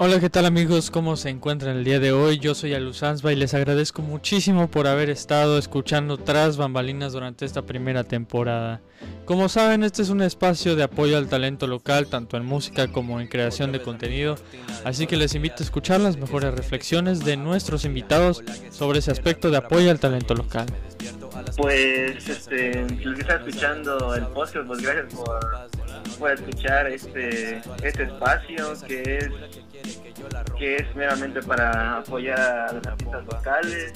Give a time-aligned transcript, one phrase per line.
[0.00, 0.92] Hola, ¿qué tal amigos?
[0.92, 2.38] ¿Cómo se encuentran el día de hoy?
[2.38, 7.62] Yo soy Aluzansba y les agradezco muchísimo por haber estado escuchando tras bambalinas durante esta
[7.62, 8.80] primera temporada.
[9.24, 13.20] Como saben, este es un espacio de apoyo al talento local, tanto en música como
[13.20, 14.36] en creación de contenido,
[14.84, 19.50] así que les invito a escuchar las mejores reflexiones de nuestros invitados sobre ese aspecto
[19.50, 20.66] de apoyo al talento local.
[21.56, 25.40] Pues, este, los que están escuchando el podcast, pues gracias por,
[26.18, 29.30] por escuchar este, este espacio que es
[30.58, 33.92] que es meramente para apoyar a los artistas locales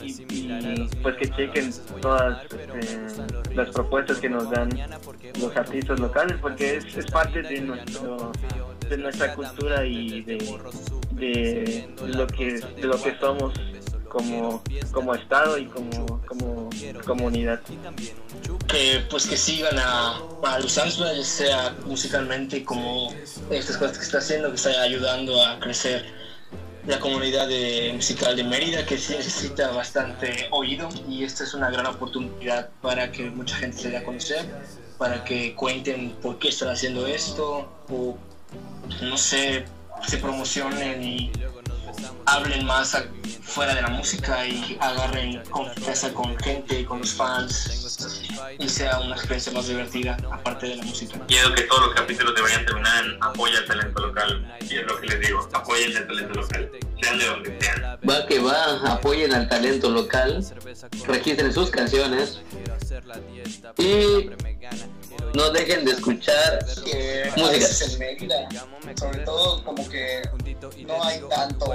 [0.00, 4.70] y, pues que chequen todas este, las propuestas que nos dan
[5.40, 8.32] los artistas locales porque es, es parte de nuestro
[8.88, 10.38] de nuestra cultura y de,
[11.12, 13.52] de lo que de lo que somos
[14.08, 14.62] como,
[14.92, 16.70] como Estado y como, como
[17.06, 17.60] comunidad.
[18.66, 23.12] Que pues que sigan a, a Luzansba, ya sea musicalmente como
[23.50, 26.18] estas cosas que está haciendo, que está ayudando a crecer
[26.88, 31.70] la comunidad de, musical de Mérida, que sí necesita bastante oído y esta es una
[31.70, 34.46] gran oportunidad para que mucha gente se dé a conocer,
[34.96, 38.16] para que cuenten por qué están haciendo esto, o
[39.02, 39.66] no sé,
[40.06, 41.30] se promocionen y
[42.24, 42.96] hablen más
[43.58, 47.98] fuera de la música y agarren confianza con gente, con los fans
[48.56, 51.18] y sea una experiencia más divertida aparte de la música.
[51.26, 55.00] Quiero que todos los capítulos deberían terminar en apoya al talento local y es lo
[55.00, 56.70] que les digo, apoyen al talento local,
[57.02, 57.98] sean de donde sean.
[58.08, 60.46] Va que va, apoyen al talento local,
[61.08, 62.40] registren sus canciones
[63.76, 64.30] y
[65.34, 67.92] no dejen de escuchar que música.
[67.92, 68.48] en Mérida,
[68.94, 70.22] sobre todo como que
[70.86, 71.74] no hay tanto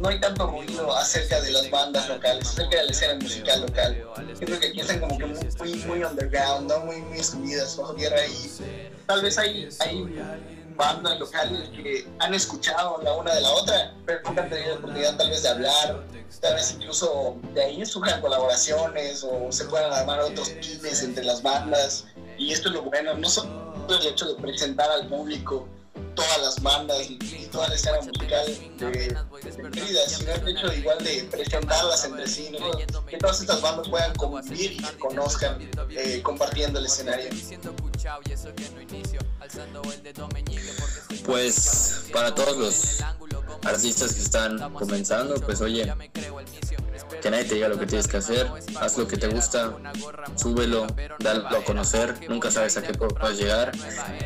[0.00, 4.04] no hay tanto ruido acerca de las bandas locales, acerca de la escena musical local.
[4.40, 6.80] Yo creo que aquí están como que muy, muy underground, ¿no?
[6.80, 8.50] muy, muy escondidas bajo tierra y
[9.06, 10.22] tal vez hay, hay
[10.76, 14.74] bandas locales que han escuchado la una de la otra, pero nunca han tenido la
[14.76, 16.04] oportunidad tal vez de hablar,
[16.40, 21.42] tal vez incluso de ahí surjan colaboraciones o se puedan armar otros pines entre las
[21.42, 22.06] bandas.
[22.38, 25.68] Y esto es lo bueno, no solo el hecho de presentar al público
[26.14, 27.18] todas las bandas y,
[27.50, 28.46] toda la escena musical
[28.78, 32.50] de, de sino el hecho igual de presentarlas entre sí,
[33.08, 35.58] que todas estas bandas puedan convivir y conozcan
[35.90, 37.30] eh, compartiendo el escenario.
[41.24, 43.00] Pues para todos los
[43.62, 45.92] artistas que están comenzando, pues oye,
[47.24, 49.74] que nadie te diga lo que tienes que hacer, haz lo que te gusta,
[50.36, 50.86] súbelo,
[51.20, 53.72] dalo a conocer, nunca sabes a qué puedes llegar,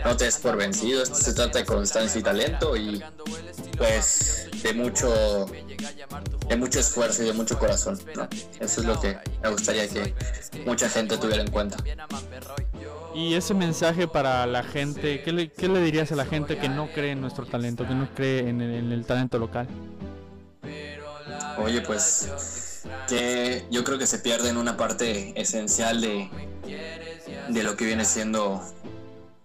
[0.05, 3.01] no te des por vencido, esto se trata de constancia y talento y
[3.77, 5.47] pues de mucho
[6.49, 8.01] de mucho esfuerzo y de mucho corazón.
[8.59, 10.13] Eso es lo que me gustaría que
[10.67, 11.77] mucha gente tuviera en cuenta.
[13.15, 16.69] Y ese mensaje para la gente, ¿qué le, qué le dirías a la gente que
[16.69, 19.69] no cree en nuestro talento, que no cree en el, en el talento local?
[21.59, 22.68] Oye, pues
[23.09, 26.31] que yo creo que se pierde en una parte esencial de,
[27.49, 28.63] de lo que viene siendo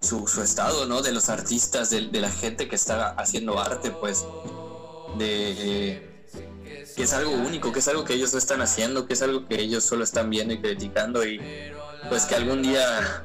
[0.02, 1.02] su, su estado, ¿no?
[1.02, 4.26] De los artistas, de, de, la gente que está haciendo arte, pues,
[5.18, 6.14] de
[6.96, 9.48] que es algo único, que es algo que ellos no están haciendo, que es algo
[9.48, 11.40] que ellos solo están viendo y criticando y
[12.10, 13.24] pues que algún día,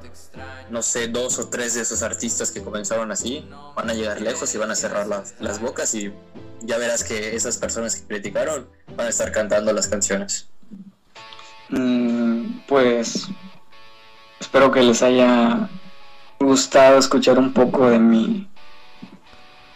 [0.71, 4.55] no sé, dos o tres de esos artistas que comenzaron así van a llegar lejos
[4.55, 6.13] y van a cerrar las, las bocas y
[6.61, 10.49] ya verás que esas personas que criticaron van a estar cantando las canciones.
[11.71, 13.29] Mm, pues
[14.41, 15.69] espero que les haya
[16.41, 18.49] gustado escuchar un poco de mi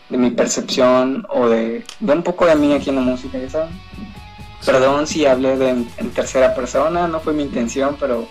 [0.09, 3.49] de mi percepción o de, de un poco de mí aquí en la música, ¿ya
[3.49, 3.81] saben?
[4.65, 8.29] Perdón si hablé de, en tercera persona, no fue mi intención, pero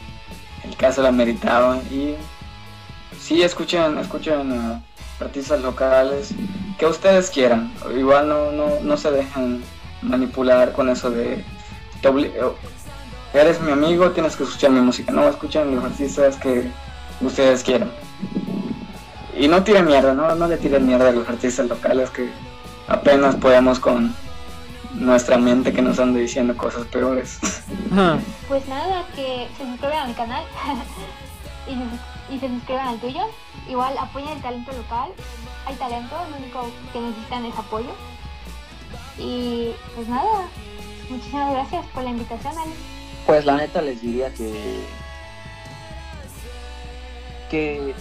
[0.64, 1.78] el caso la meritaba.
[1.92, 2.16] Y
[3.32, 4.82] sí, escuchen, escuchen a
[5.22, 6.34] artistas locales,
[6.78, 7.72] que ustedes quieran.
[7.98, 9.64] Igual no, no, no se dejen
[10.02, 11.44] manipular con eso de,
[13.34, 15.14] eres mi amigo, tienes que escuchar mi música.
[15.14, 16.70] No, escuchen los artistas que
[17.22, 17.90] ustedes quieran.
[19.38, 20.36] Y no tiren mierda, ¿no?
[20.36, 22.30] No le tiren mierda a los artistas locales que
[22.90, 24.14] apenas podemos con
[24.94, 27.40] nuestra mente que nos anda diciendo cosas peores.
[28.50, 30.44] Pues nada, que se suscriban al canal
[31.68, 33.22] y, se suscriban al tuyo.
[33.70, 35.12] Igual apoyen el talento local.
[35.66, 37.92] Hay talento, lo único que necesitan es apoyo.
[39.18, 40.48] Y pues nada,
[41.10, 42.74] muchísimas gracias por la invitación, Ali.
[43.26, 44.84] Pues la neta les diría que
[47.50, 47.94] que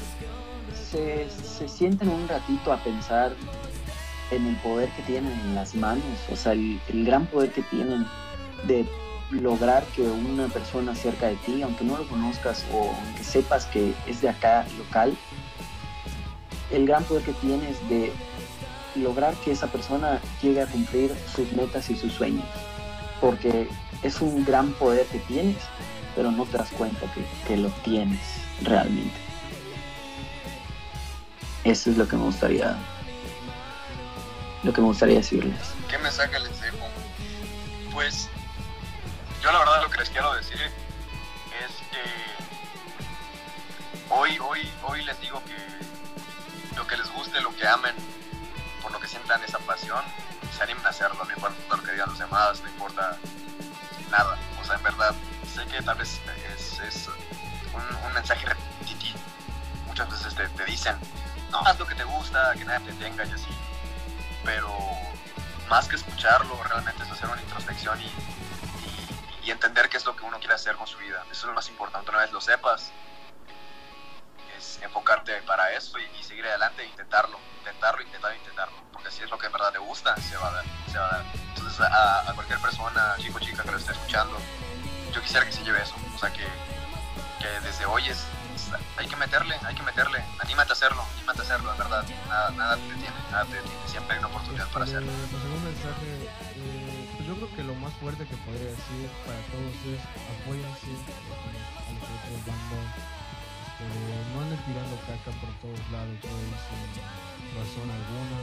[0.72, 3.32] se, se sienten un ratito a pensar
[4.30, 7.62] en el poder que tienen en las manos, o sea, el, el, gran poder que
[7.62, 8.06] tienen
[8.68, 8.86] de
[9.30, 13.94] lograr que una persona cerca de ti, aunque no lo conozcas o aunque sepas que
[14.06, 15.16] es de acá local,
[16.70, 18.12] el gran poder que tienes de
[18.96, 22.46] lograr que esa persona llegue a cumplir sus metas y sus sueños.
[23.20, 23.68] Porque
[24.02, 25.58] es un gran poder que tienes,
[26.14, 28.20] pero no te das cuenta que, que lo tienes
[28.62, 29.16] realmente.
[31.64, 32.76] Eso es lo que me gustaría
[34.62, 35.56] lo que me gustaría decirles.
[35.88, 36.86] ¿Qué mensaje les dejo?
[37.92, 38.28] Pues
[39.42, 40.72] yo la verdad lo que les quiero decir es
[41.90, 42.02] que
[44.10, 45.56] hoy, hoy, hoy les digo que
[46.76, 47.94] lo que les guste, lo que amen,
[48.82, 50.04] por lo que sientan esa pasión,
[50.56, 53.16] se animen a hacerlo, no importa lo que digan los demás, no importa
[54.10, 54.38] nada.
[54.60, 55.14] O sea, en verdad,
[55.54, 56.20] sé que tal vez
[56.56, 57.08] es,
[57.72, 59.18] un, mensaje repetitivo.
[59.86, 60.96] Muchas veces te, te dicen,
[61.50, 63.50] no, haz lo que te gusta, que nadie te tenga y así
[64.44, 64.74] pero
[65.68, 68.10] más que escucharlo, realmente es hacer una introspección y,
[69.48, 71.22] entender qué es lo que uno quiere hacer con su vida.
[71.30, 72.10] Eso es lo más importante.
[72.10, 72.92] Una vez lo sepas,
[74.56, 78.76] es enfocarte para eso y, seguir adelante e intentarlo, intentarlo, intentarlo, intentarlo.
[78.92, 80.64] Porque si es lo que en verdad te gusta, se va a dar.
[80.90, 81.24] Se va a dar.
[81.34, 84.36] Entonces, a, cualquier persona, chico o chica que lo esté escuchando,
[85.12, 85.94] yo quisiera que se lleve eso.
[86.14, 86.46] O sea, que,
[87.40, 88.26] que desde hoy es
[88.96, 92.50] hay que meterle, hay que meterle, anímate a hacerlo, anímate a hacerlo, en verdad, nada,
[92.50, 95.12] nada te detiene, nada te detiene, siempre hay una oportunidad para hacerlo.
[95.30, 96.06] Pues un mensaje,
[96.56, 96.89] eh,
[97.30, 100.02] yo creo que lo más fuerte que podría decir para todos es
[100.34, 102.90] apóyense a los otros bandos,
[103.78, 108.38] este, no anden tirando caca por todos lados, sin razón alguna.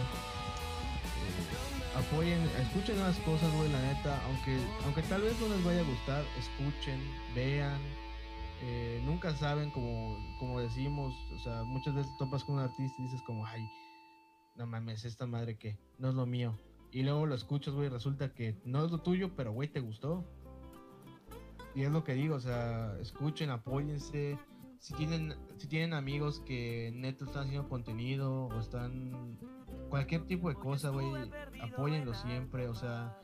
[1.20, 5.82] Eh, apoyen, escuchen las cosas, güey, la neta, aunque, aunque tal vez no les vaya
[5.82, 7.02] a gustar, escuchen,
[7.36, 7.82] vean,
[8.62, 13.04] eh, nunca saben, como, como decimos, o sea, muchas veces topas con un artista y
[13.04, 13.70] dices como, ay,
[14.56, 16.58] no mames, esta madre que no es lo mío.
[16.92, 20.26] Y luego lo escuchas, güey, resulta que no es lo tuyo, pero, güey, te gustó.
[21.76, 24.40] Y es lo que digo, o sea, escuchen, apóyense.
[24.80, 29.38] Si tienen, si tienen amigos que neto están haciendo contenido o están
[29.90, 31.08] cualquier tipo de cosa, güey,
[31.62, 33.18] apóyenlo siempre, o sea,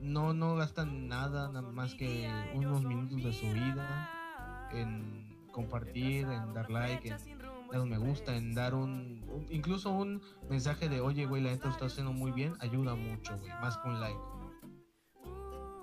[0.00, 6.52] no, no gastan nada, nada más que unos minutos de su vida en compartir, en
[6.52, 7.35] dar like, en
[7.70, 11.68] dar un me gusta, en dar un, incluso un mensaje de oye güey la neta
[11.68, 14.20] está haciendo muy bien, ayuda mucho, güey, más que un like.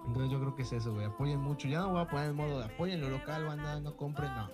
[0.05, 1.67] Entonces yo creo que es eso, güey, apoyen mucho.
[1.67, 4.49] Ya no voy a poner el modo de apoyen lo local, banda, no compren, no.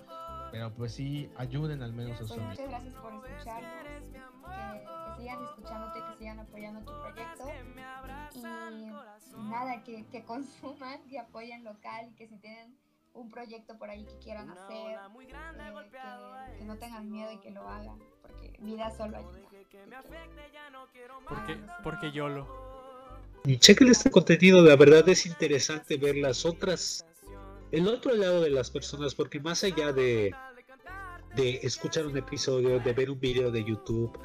[0.52, 3.70] Pero pues sí, ayuden al menos a pues Muchas gracias por escucharnos,
[4.12, 7.44] que, sigan escuchándote, que sigan apoyando tu proyecto.
[8.34, 12.76] Y nada, que, que consuman, que apoyen local y que si tienen
[13.14, 14.98] un proyecto por ahí que quieran hacer, eh,
[16.58, 19.48] que, no tengan miedo y que lo hagan, porque vida solo ayuda.
[21.28, 22.46] Porque, porque yo lo.
[23.44, 27.06] Y chequen este contenido, la verdad es interesante ver las otras,
[27.72, 30.34] el otro lado de las personas, porque más allá de,
[31.36, 34.18] de escuchar un episodio, de ver un video de YouTube,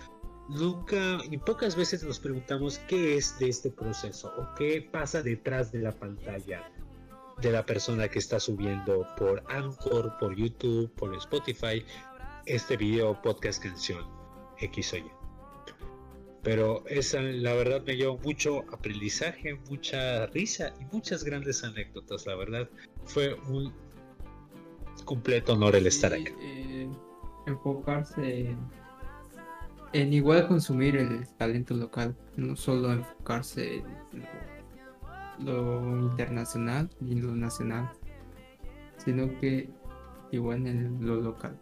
[0.49, 5.71] nunca y pocas veces nos preguntamos qué es de este proceso o qué pasa detrás
[5.71, 6.69] de la pantalla
[7.41, 11.85] de la persona que está subiendo por Anchor, por YouTube, por Spotify,
[12.45, 14.05] este video, podcast, canción,
[14.59, 15.11] X o Y.
[16.43, 22.27] Pero esa, la verdad, me llevó mucho aprendizaje, mucha risa y muchas grandes anécdotas.
[22.27, 22.69] La verdad,
[23.05, 23.73] fue un
[25.05, 26.31] completo honor el estar acá.
[26.39, 26.87] Eh,
[27.47, 28.55] enfocarse
[29.93, 34.27] en, igual consumir el talento local, no solo enfocarse en
[35.39, 37.91] lo internacional y lo nacional,
[38.97, 39.69] sino que
[40.31, 41.57] igual en lo local.